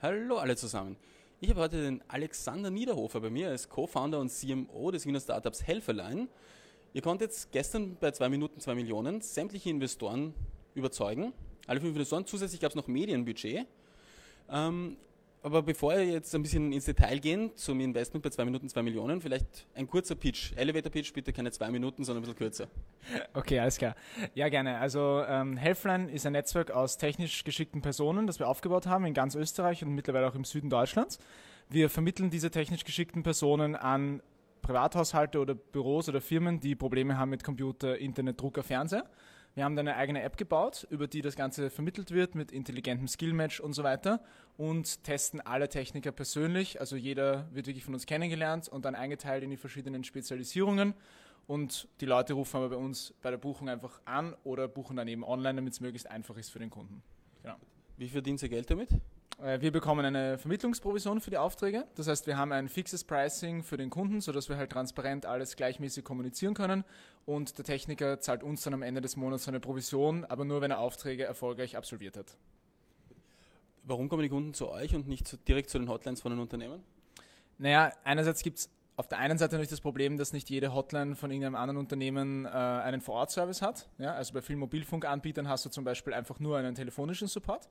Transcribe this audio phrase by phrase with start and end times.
[0.00, 0.96] Hallo alle zusammen.
[1.40, 5.64] Ich habe heute den Alexander Niederhofer bei mir als Co-Founder und CMO des Wiener Startups
[5.64, 6.28] Helferlein.
[6.92, 10.34] Ihr konntet gestern bei 2 Minuten 2 Millionen sämtliche Investoren
[10.76, 11.32] überzeugen.
[11.66, 12.24] Alle fünf Investoren.
[12.26, 13.66] Zusätzlich gab es noch Medienbudget.
[14.48, 14.98] Ähm,
[15.48, 18.82] aber bevor wir jetzt ein bisschen ins Detail gehen zum Investment bei 2 Minuten 2
[18.82, 20.52] Millionen, vielleicht ein kurzer Pitch.
[20.56, 22.68] Elevator Pitch, bitte keine 2 Minuten, sondern ein bisschen kürzer.
[23.32, 23.94] Okay, alles klar.
[24.34, 24.76] Ja, gerne.
[24.76, 29.14] Also ähm, Helfline ist ein Netzwerk aus technisch geschickten Personen, das wir aufgebaut haben in
[29.14, 31.18] ganz Österreich und mittlerweile auch im Süden Deutschlands.
[31.70, 34.22] Wir vermitteln diese technisch geschickten Personen an
[34.60, 39.08] Privathaushalte oder Büros oder Firmen, die Probleme haben mit Computer, Internet, Drucker, Fernseher.
[39.58, 43.08] Wir haben dann eine eigene App gebaut, über die das Ganze vermittelt wird mit intelligentem
[43.08, 44.22] Skillmatch und so weiter
[44.56, 46.78] und testen alle Techniker persönlich.
[46.78, 50.94] Also jeder wird wirklich von uns kennengelernt und dann eingeteilt in die verschiedenen Spezialisierungen.
[51.48, 55.08] Und die Leute rufen aber bei uns bei der Buchung einfach an oder buchen dann
[55.08, 57.02] eben online, damit es möglichst einfach ist für den Kunden.
[57.42, 57.56] Genau.
[57.96, 58.90] Wie verdient ihr Geld damit?
[59.42, 61.86] Äh, wir bekommen eine Vermittlungsprovision für die Aufträge.
[61.94, 65.56] Das heißt, wir haben ein fixes Pricing für den Kunden, sodass wir halt transparent alles
[65.56, 66.84] gleichmäßig kommunizieren können.
[67.24, 70.70] Und der Techniker zahlt uns dann am Ende des Monats eine Provision, aber nur, wenn
[70.70, 72.36] er Aufträge erfolgreich absolviert hat.
[73.84, 76.82] Warum kommen die Kunden zu euch und nicht direkt zu den Hotlines von den Unternehmen?
[77.58, 81.14] Naja, einerseits gibt es auf der einen Seite natürlich das Problem, dass nicht jede Hotline
[81.14, 83.88] von irgendeinem anderen Unternehmen äh, einen Vorortservice hat.
[83.98, 84.14] Ja?
[84.14, 87.68] Also bei vielen Mobilfunkanbietern hast du zum Beispiel einfach nur einen telefonischen Support.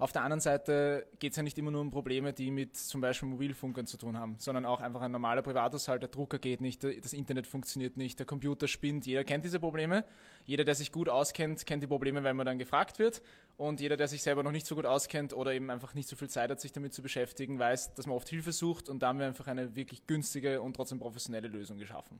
[0.00, 3.02] Auf der anderen Seite geht es ja nicht immer nur um Probleme, die mit zum
[3.02, 6.82] Beispiel Mobilfunkern zu tun haben, sondern auch einfach ein normaler Privathaushalt, der Drucker geht nicht,
[6.82, 9.04] das Internet funktioniert nicht, der Computer spinnt.
[9.04, 10.06] Jeder kennt diese Probleme.
[10.46, 13.20] Jeder, der sich gut auskennt, kennt die Probleme, weil man dann gefragt wird.
[13.58, 16.16] Und jeder, der sich selber noch nicht so gut auskennt oder eben einfach nicht so
[16.16, 18.88] viel Zeit hat, sich damit zu beschäftigen, weiß, dass man oft Hilfe sucht.
[18.88, 22.18] Und da haben wir einfach eine wirklich günstige und trotzdem professionelle Lösung geschaffen.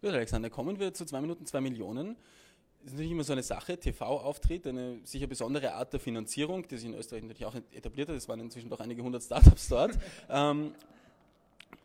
[0.00, 2.16] Gut, Alexander, kommen wir zu 2 Minuten 2 Millionen.
[2.84, 6.88] Ist natürlich immer so eine Sache, TV-Auftritt, eine sicher besondere Art der Finanzierung, die sich
[6.88, 8.16] in Österreich natürlich auch etabliert hat.
[8.16, 9.92] Es waren inzwischen doch einige hundert Startups dort.
[10.28, 10.74] ähm,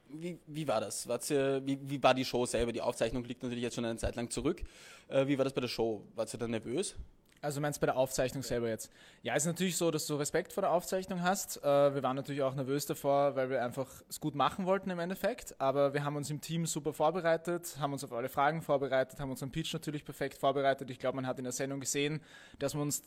[0.09, 1.05] wie, wie, war das?
[1.29, 2.71] Ihr, wie, wie, war die Show selber?
[2.71, 4.63] Die Aufzeichnung liegt natürlich jetzt schon eine Zeit lang zurück.
[5.07, 6.01] Äh, wie war das bei der Show?
[6.15, 6.95] Wart ihr da nervös?
[7.41, 8.91] Also meinst du bei der Aufzeichnung selber jetzt?
[9.21, 11.57] Ja, es ist natürlich so, dass du Respekt vor der Aufzeichnung hast.
[11.57, 14.99] Äh, wir waren natürlich auch nervös davor, weil wir einfach es gut machen wollten im
[14.99, 15.59] Endeffekt.
[15.61, 19.29] Aber wir haben uns im Team super vorbereitet, haben uns auf alle Fragen vorbereitet, haben
[19.29, 20.89] unseren Pitch natürlich perfekt vorbereitet.
[20.89, 22.21] Ich glaube, man hat in der Sendung gesehen,
[22.59, 23.03] dass wir uns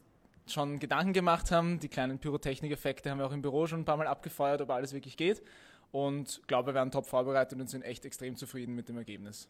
[0.47, 1.81] schon Gedanken gemacht haben.
[1.81, 4.93] Die kleinen Pyrotechnik-Effekte haben wir auch im Büro schon ein paar Mal abgefeuert, ob alles
[4.93, 5.43] wirklich geht.
[5.93, 9.49] Und glaube, wir werden top vorbereitet und sind echt extrem zufrieden mit dem Ergebnis.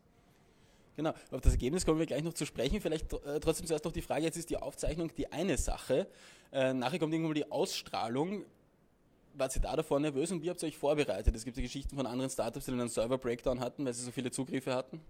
[1.00, 2.78] Genau, auf das Ergebnis kommen wir gleich noch zu sprechen.
[2.78, 6.06] Vielleicht äh, trotzdem zuerst noch die Frage, jetzt ist die Aufzeichnung die eine Sache.
[6.52, 8.44] Äh, nachher kommt irgendwann die Ausstrahlung.
[9.32, 11.34] Wart ihr da davor nervös und wie habt ihr euch vorbereitet?
[11.34, 14.30] Es gibt ja Geschichten von anderen Startups, die einen Server-Breakdown hatten, weil sie so viele
[14.30, 15.00] Zugriffe hatten.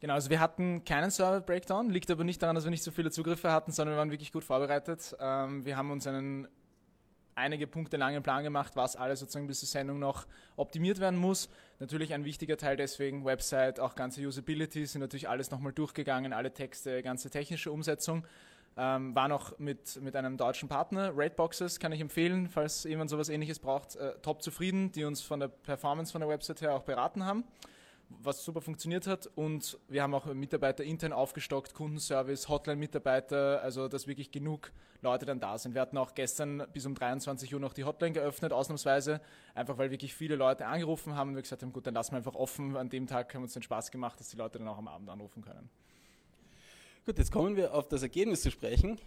[0.00, 3.12] Genau, also wir hatten keinen Server-Breakdown, liegt aber nicht daran, dass wir nicht so viele
[3.12, 5.16] Zugriffe hatten, sondern wir waren wirklich gut vorbereitet.
[5.20, 6.48] Ähm, wir haben uns einen
[7.34, 10.26] einige Punkte langen Plan gemacht, was alles sozusagen bis zur Sendung noch
[10.56, 11.48] optimiert werden muss.
[11.78, 16.52] Natürlich ein wichtiger Teil deswegen, Website, auch ganze Usability, sind natürlich alles nochmal durchgegangen, alle
[16.52, 18.24] Texte, ganze technische Umsetzung.
[18.76, 23.28] Ähm, war noch mit, mit einem deutschen Partner, Raidboxes, kann ich empfehlen, falls jemand sowas
[23.28, 26.84] ähnliches braucht, äh, top zufrieden, die uns von der Performance von der Website her auch
[26.84, 27.44] beraten haben
[28.22, 29.28] was super funktioniert hat.
[29.34, 34.72] Und wir haben auch Mitarbeiter intern aufgestockt, Kundenservice, Hotline-Mitarbeiter, also dass wirklich genug
[35.02, 35.74] Leute dann da sind.
[35.74, 39.20] Wir hatten auch gestern bis um 23 Uhr noch die Hotline geöffnet, ausnahmsweise,
[39.54, 42.18] einfach weil wirklich viele Leute angerufen haben und wir gesagt haben, gut, dann lassen wir
[42.18, 42.76] einfach offen.
[42.76, 44.88] An dem Tag haben wir uns den Spaß gemacht, dass die Leute dann auch am
[44.88, 45.70] Abend anrufen können.
[47.06, 49.00] Gut, jetzt kommen wir auf das Ergebnis zu sprechen.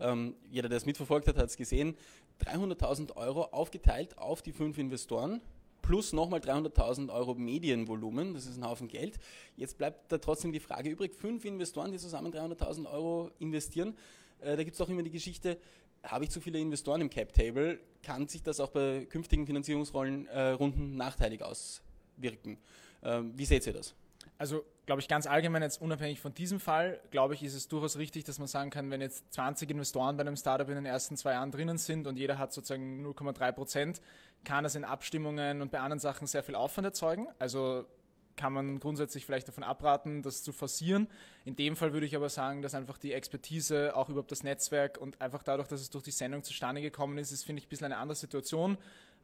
[0.00, 1.96] Ähm, jeder, der es mitverfolgt hat, hat es gesehen.
[2.44, 5.40] 300.000 Euro aufgeteilt auf die fünf Investoren
[5.84, 9.18] plus nochmal 300.000 Euro Medienvolumen, das ist ein Haufen Geld.
[9.56, 13.94] Jetzt bleibt da trotzdem die Frage übrig, fünf Investoren, die zusammen 300.000 Euro investieren,
[14.40, 15.58] äh, da gibt es auch immer die Geschichte,
[16.02, 20.56] habe ich zu viele Investoren im Cap-Table, kann sich das auch bei künftigen Finanzierungsrunden äh,
[20.96, 22.58] nachteilig auswirken.
[23.02, 23.94] Ähm, wie seht ihr das?
[24.36, 27.96] Also, glaube ich, ganz allgemein, jetzt unabhängig von diesem Fall, glaube ich, ist es durchaus
[27.96, 31.16] richtig, dass man sagen kann, wenn jetzt 20 Investoren bei einem Startup in den ersten
[31.16, 34.02] zwei Jahren drinnen sind und jeder hat sozusagen 0,3 Prozent,
[34.44, 37.28] kann das in Abstimmungen und bei anderen Sachen sehr viel Aufwand erzeugen.
[37.38, 37.86] Also
[38.36, 41.08] kann man grundsätzlich vielleicht davon abraten, das zu forcieren.
[41.44, 44.98] In dem Fall würde ich aber sagen, dass einfach die Expertise, auch überhaupt das Netzwerk
[44.98, 47.68] und einfach dadurch, dass es durch die Sendung zustande gekommen ist, ist, finde ich, ein
[47.68, 48.76] bisschen eine andere Situation.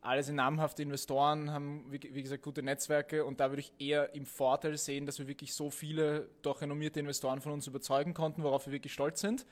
[0.02, 4.14] Alle sind namhafte Investoren, haben, wie, wie, gesagt, gute Netzwerke und da würde ich eher
[4.14, 8.42] im Vorteil sehen, dass wir wirklich so viele doch renommierte Investoren von uns überzeugen konnten,
[8.42, 9.44] worauf wir wirklich stolz sind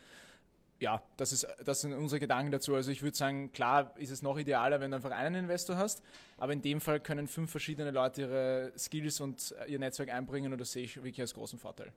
[0.80, 2.74] ja, das, ist, das sind unsere Gedanken dazu.
[2.74, 6.02] Also ich würde sagen, klar ist es noch idealer, wenn du einfach einen Investor hast,
[6.36, 10.60] aber in dem Fall können fünf verschiedene Leute ihre Skills und ihr Netzwerk einbringen und
[10.60, 11.92] das sehe ich wirklich als großen Vorteil.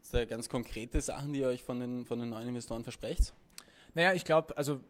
[0.00, 3.32] Das sind ganz konkrete Sachen, die ihr euch von den, von den neuen Investoren versprecht?
[3.94, 4.80] Naja, ich glaube, also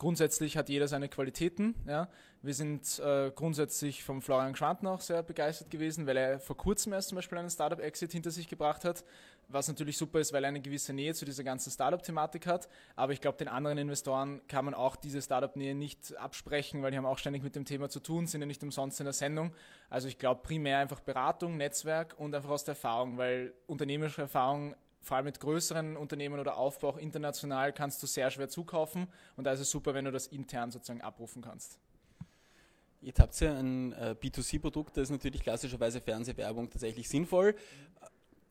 [0.00, 1.74] grundsätzlich hat jeder seine Qualitäten.
[1.86, 2.08] Ja.
[2.40, 6.94] Wir sind äh, grundsätzlich vom Florian Schwanten auch sehr begeistert gewesen, weil er vor kurzem
[6.94, 9.04] erst zum Beispiel einen Startup-Exit hinter sich gebracht hat,
[9.48, 12.70] was natürlich super ist, weil er eine gewisse Nähe zu dieser ganzen Startup-Thematik hat.
[12.96, 16.96] Aber ich glaube, den anderen Investoren kann man auch diese Startup-Nähe nicht absprechen, weil die
[16.96, 19.52] haben auch ständig mit dem Thema zu tun, sind ja nicht umsonst in der Sendung.
[19.90, 24.74] Also ich glaube primär einfach Beratung, Netzwerk und einfach aus der Erfahrung, weil unternehmerische Erfahrung
[25.00, 29.44] vor allem mit größeren Unternehmen oder Aufbau auch international kannst du sehr schwer zukaufen und
[29.44, 31.78] da ist es super, wenn du das intern sozusagen abrufen kannst.
[33.02, 37.54] Jetzt habt ihr ein äh, B2C-Produkt, da ist natürlich klassischerweise Fernsehwerbung tatsächlich sinnvoll.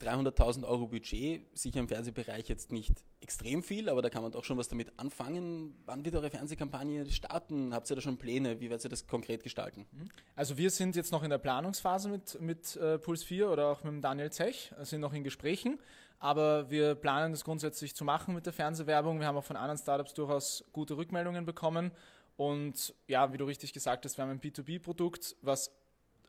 [0.01, 4.45] 300.000 Euro Budget, sicher im Fernsehbereich jetzt nicht extrem viel, aber da kann man doch
[4.45, 5.75] schon was damit anfangen.
[5.85, 7.73] Wann wird eure Fernsehkampagne starten?
[7.73, 8.61] Habt ihr da schon Pläne?
[8.61, 9.85] Wie werdet ihr das konkret gestalten?
[9.91, 10.09] Mhm.
[10.35, 13.83] Also wir sind jetzt noch in der Planungsphase mit, mit äh, Puls 4 oder auch
[13.83, 15.79] mit Daniel Zech, sind noch in Gesprächen,
[16.19, 19.19] aber wir planen das grundsätzlich zu machen mit der Fernsehwerbung.
[19.19, 21.91] Wir haben auch von anderen Startups durchaus gute Rückmeldungen bekommen
[22.35, 25.71] und ja, wie du richtig gesagt hast, wir haben ein B2B-Produkt, was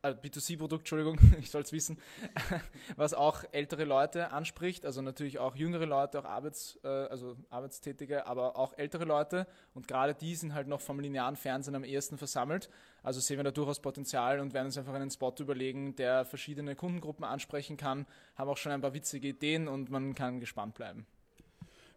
[0.02, 1.98] äh, B2C-Produkt, Entschuldigung, ich soll es wissen,
[2.96, 8.26] was auch ältere Leute anspricht, also natürlich auch jüngere Leute, auch Arbeits, äh, also Arbeitstätige,
[8.26, 12.18] aber auch ältere Leute und gerade die sind halt noch vom linearen Fernsehen am ehesten
[12.18, 12.70] versammelt.
[13.02, 16.76] Also sehen wir da durchaus Potenzial und werden uns einfach einen Spot überlegen, der verschiedene
[16.76, 18.06] Kundengruppen ansprechen kann,
[18.36, 21.06] haben auch schon ein paar witzige Ideen und man kann gespannt bleiben.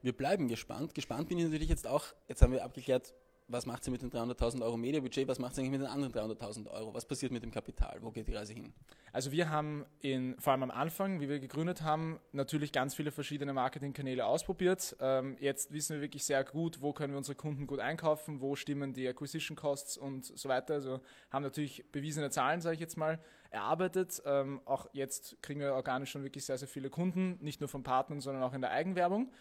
[0.01, 0.93] Wir bleiben gespannt.
[0.93, 3.13] Gespannt bin ich natürlich jetzt auch, jetzt haben wir abgeklärt,
[3.47, 6.13] was macht sie mit den 300.000 Euro Mediabudget, was macht sie eigentlich mit den anderen
[6.13, 8.73] 300.000 Euro, was passiert mit dem Kapital, wo geht die Reise hin?
[9.11, 13.11] Also wir haben in, vor allem am Anfang, wie wir gegründet haben, natürlich ganz viele
[13.11, 14.95] verschiedene Marketingkanäle ausprobiert.
[14.99, 18.55] Ähm, jetzt wissen wir wirklich sehr gut, wo können wir unsere Kunden gut einkaufen, wo
[18.55, 20.73] stimmen die Acquisition Costs und so weiter.
[20.73, 20.99] Also
[21.29, 23.19] haben natürlich bewiesene Zahlen, sage ich jetzt mal,
[23.51, 24.21] erarbeitet.
[24.25, 27.83] Ähm, auch jetzt kriegen wir organisch schon wirklich sehr, sehr viele Kunden, nicht nur von
[27.83, 29.31] Partnern, sondern auch in der Eigenwerbung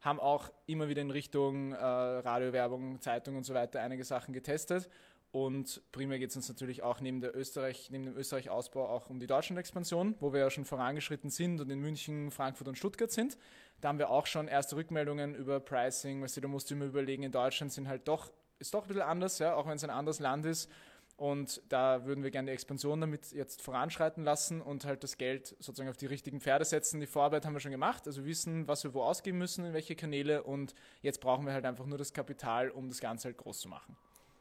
[0.00, 4.88] haben auch immer wieder in Richtung äh, Radiowerbung, Zeitung und so weiter einige Sachen getestet.
[5.30, 9.20] Und primär geht es uns natürlich auch neben, der Österreich, neben dem Österreich-Ausbau auch um
[9.20, 13.36] die Deutschland-Expansion, wo wir ja schon vorangeschritten sind und in München, Frankfurt und Stuttgart sind.
[13.80, 16.22] Da haben wir auch schon erste Rückmeldungen über Pricing.
[16.22, 18.88] Weißt du, da musst du immer überlegen, in Deutschland sind halt doch, ist doch ein
[18.88, 20.70] bisschen anders, ja, auch wenn es ein anderes Land ist.
[21.18, 25.48] Und da würden wir gerne die Expansion damit jetzt voranschreiten lassen und halt das Geld
[25.58, 27.00] sozusagen auf die richtigen Pferde setzen.
[27.00, 29.96] Die Vorarbeit haben wir schon gemacht, also wissen, was wir wo ausgeben müssen, in welche
[29.96, 33.58] Kanäle und jetzt brauchen wir halt einfach nur das Kapital, um das Ganze halt groß
[33.58, 33.96] zu machen.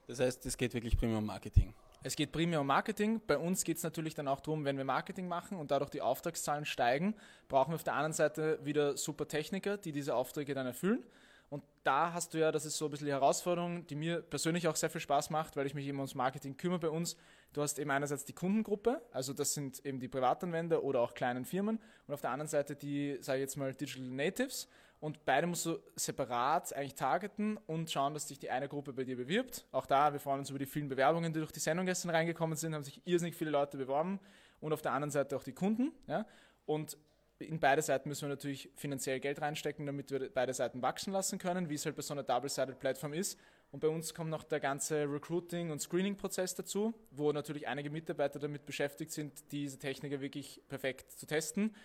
[0.06, 1.74] Das heißt, es geht wirklich primär um Marketing.
[2.03, 3.21] Es geht primär um Marketing.
[3.25, 6.01] Bei uns geht es natürlich dann auch darum, wenn wir Marketing machen und dadurch die
[6.01, 7.15] Auftragszahlen steigen,
[7.50, 11.03] brauchen wir auf der anderen Seite wieder super Techniker, die diese Aufträge dann erfüllen.
[11.50, 14.68] Und da hast du ja, das ist so ein bisschen die Herausforderung, die mir persönlich
[14.68, 17.16] auch sehr viel Spaß macht, weil ich mich eben ums Marketing kümmere bei uns.
[17.54, 21.46] Du hast eben einerseits die Kundengruppe, also das sind eben die Privatanwender oder auch kleinen
[21.46, 24.68] Firmen und auf der anderen Seite die, sage ich jetzt mal, Digital Natives.
[25.00, 29.04] Und beide musst du separat eigentlich targeten und schauen, dass sich die eine Gruppe bei
[29.04, 29.68] dir bewirbt.
[29.72, 32.58] Auch da, wir freuen uns über die vielen Bewerbungen, die durch die Sendung gestern reingekommen
[32.58, 34.20] sind, haben sich irrsinnig viele Leute beworben
[34.60, 35.92] und auf der anderen Seite auch die Kunden.
[36.08, 36.26] Ja?
[36.66, 36.98] Und
[37.39, 41.38] in beide Seiten müssen wir natürlich finanziell Geld reinstecken, damit wir beide Seiten wachsen lassen
[41.38, 43.39] können, wie es halt bei so einer Double-Sided-Plattform ist.
[43.72, 48.39] Und bei uns kommt noch der ganze Recruiting- und Screening-Prozess dazu, wo natürlich einige Mitarbeiter
[48.39, 51.75] damit beschäftigt sind, diese Techniker wirklich perfekt zu testen.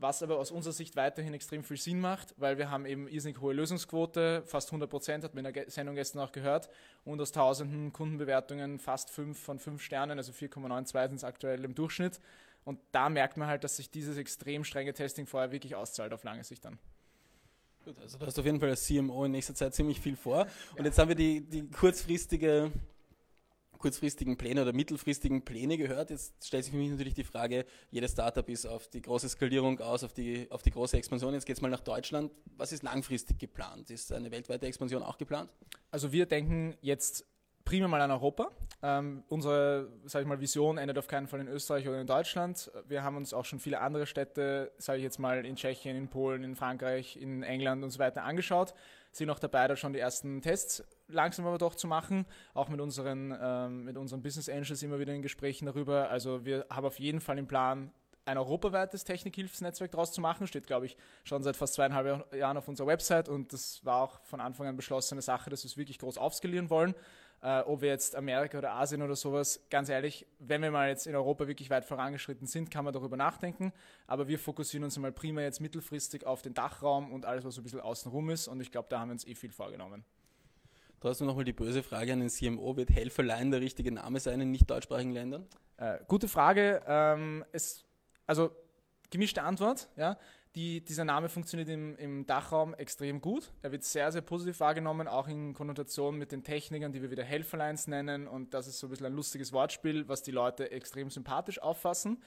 [0.00, 3.40] Was aber aus unserer Sicht weiterhin extrem viel Sinn macht, weil wir haben eben irrsinnig
[3.40, 6.68] hohe Lösungsquote, fast 100 Prozent, hat man in der Sendung gestern auch gehört,
[7.04, 11.74] und aus tausenden Kundenbewertungen fast 5 von 5 Sternen, also 4,92 sind es aktuell im
[11.74, 12.20] Durchschnitt.
[12.68, 16.22] Und da merkt man halt, dass sich dieses extrem strenge Testing vorher wirklich auszahlt auf
[16.22, 16.78] lange Sicht dann.
[17.82, 20.46] Gut, also du hast auf jeden Fall als CMO in nächster Zeit ziemlich viel vor.
[20.76, 22.70] Und jetzt haben wir die, die kurzfristige,
[23.78, 26.10] kurzfristigen Pläne oder mittelfristigen Pläne gehört.
[26.10, 29.80] Jetzt stellt sich für mich natürlich die Frage, jedes Startup ist auf die große Skalierung
[29.80, 31.32] aus, auf die, auf die große Expansion.
[31.32, 32.30] Jetzt geht es mal nach Deutschland.
[32.58, 33.88] Was ist langfristig geplant?
[33.88, 35.50] Ist eine weltweite Expansion auch geplant?
[35.90, 37.24] Also wir denken jetzt
[37.68, 38.50] primär mal an Europa.
[38.82, 42.70] Ähm, unsere sag ich mal, Vision endet auf keinen Fall in Österreich oder in Deutschland.
[42.86, 46.08] Wir haben uns auch schon viele andere Städte, sage ich jetzt mal, in Tschechien, in
[46.08, 48.72] Polen, in Frankreich, in England und so weiter angeschaut.
[49.12, 52.24] Sind auch dabei, da schon die ersten Tests langsam aber doch zu machen.
[52.54, 56.08] Auch mit unseren, ähm, mit unseren Business Angels immer wieder in Gesprächen darüber.
[56.08, 57.92] Also wir haben auf jeden Fall im Plan,
[58.28, 60.46] ein europaweites Technikhilfsnetzwerk daraus zu machen.
[60.46, 64.20] Steht, glaube ich, schon seit fast zweieinhalb Jahren auf unserer Website und das war auch
[64.24, 66.94] von Anfang an beschlossene Sache, dass wir es wirklich groß aufskalieren wollen
[67.42, 71.06] äh, ob wir jetzt Amerika oder Asien oder sowas, ganz ehrlich, wenn wir mal jetzt
[71.06, 73.72] in Europa wirklich weit vorangeschritten sind, kann man darüber nachdenken.
[74.06, 77.60] Aber wir fokussieren uns mal prima jetzt mittelfristig auf den Dachraum und alles, was so
[77.60, 78.48] ein bisschen außenrum ist.
[78.48, 80.04] Und ich glaube, da haben wir uns eh viel vorgenommen.
[81.00, 84.50] Trotzdem nochmal die böse Frage an den CMO: Wird Helferlein der richtige Name sein in
[84.50, 85.46] nicht deutschsprachigen Ländern?
[85.76, 86.82] Äh, gute Frage.
[86.88, 87.84] Ähm, es,
[88.28, 88.52] also
[89.10, 89.88] gemischte Antwort.
[89.96, 90.16] Ja
[90.54, 93.52] die, dieser Name funktioniert im, im Dachraum extrem gut.
[93.62, 97.22] Er wird sehr, sehr positiv wahrgenommen, auch in Konnotation mit den Technikern, die wir wieder
[97.22, 98.26] Helferlines nennen.
[98.26, 102.22] Und das ist so ein bisschen ein lustiges Wortspiel, was die Leute extrem sympathisch auffassen.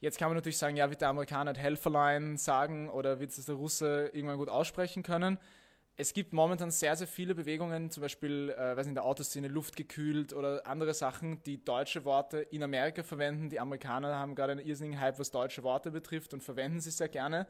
[0.00, 3.54] Jetzt kann man natürlich sagen, ja, wird der Amerikaner Helferlein sagen oder wird es der
[3.54, 5.38] Russe irgendwann gut aussprechen können?
[5.96, 10.32] Es gibt momentan sehr, sehr viele Bewegungen, zum Beispiel äh, weiß in der Autoszene luftgekühlt
[10.32, 13.50] oder andere Sachen, die deutsche Worte in Amerika verwenden.
[13.50, 17.08] Die Amerikaner haben gerade einen irrsinnigen Hype, was deutsche Worte betrifft und verwenden sie sehr
[17.08, 17.46] gerne.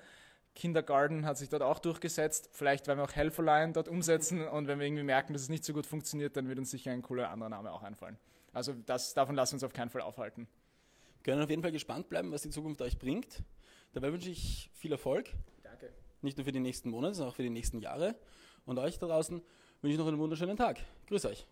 [0.55, 2.51] Kindergarten hat sich dort auch durchgesetzt.
[2.53, 5.65] Vielleicht werden wir auch Helferlein dort umsetzen und wenn wir irgendwie merken, dass es nicht
[5.65, 8.19] so gut funktioniert, dann wird uns sicher ein cooler anderer Name auch einfallen.
[8.53, 10.49] Also das, davon lassen wir uns auf keinen Fall aufhalten.
[11.19, 13.45] Wir können auf jeden Fall gespannt bleiben, was die Zukunft euch bringt.
[13.93, 15.31] Dabei wünsche ich viel Erfolg.
[16.23, 18.15] Nicht nur für die nächsten Monate, sondern auch für die nächsten Jahre.
[18.65, 19.43] Und euch da draußen
[19.81, 20.79] wünsche ich noch einen wunderschönen Tag.
[21.09, 21.47] Grüß euch.